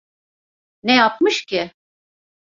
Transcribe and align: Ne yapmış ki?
Ne 0.83 0.95
yapmış 0.95 1.45
ki? 1.45 1.71